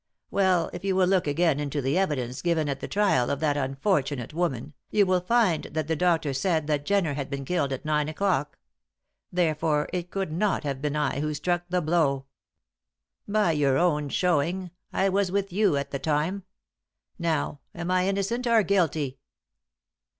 "Well, 0.31 0.71
if 0.73 0.83
you 0.83 0.95
will 0.95 1.05
look 1.05 1.27
again 1.27 1.59
into 1.59 1.79
the 1.79 1.95
evidence 1.95 2.41
given 2.41 2.67
at 2.67 2.79
the 2.79 2.87
trial 2.87 3.29
of 3.29 3.39
that 3.41 3.55
unfortunate 3.55 4.33
woman, 4.33 4.73
you 4.89 5.05
will 5.05 5.21
find 5.21 5.65
that 5.65 5.85
the 5.87 5.95
doctor 5.95 6.33
said 6.33 6.65
that 6.65 6.87
Jenner 6.87 7.13
had 7.13 7.29
been 7.29 7.45
killed 7.45 7.71
at 7.71 7.85
nine 7.85 8.09
o'clock. 8.09 8.57
Therefore, 9.31 9.87
it 9.93 10.09
could 10.09 10.31
not 10.31 10.63
have 10.63 10.81
been 10.81 10.95
I 10.95 11.19
who 11.19 11.35
struck 11.35 11.65
the 11.69 11.83
blow. 11.83 12.25
By 13.27 13.51
your 13.51 13.77
own 13.77 14.09
shewing 14.09 14.71
I 14.91 15.07
was 15.07 15.31
with 15.31 15.53
you 15.53 15.77
at 15.77 15.91
the 15.91 15.99
time. 15.99 16.45
Now, 17.19 17.59
am 17.75 17.91
I 17.91 18.07
innocent 18.07 18.47
or 18.47 18.63
guilty?" 18.63 19.19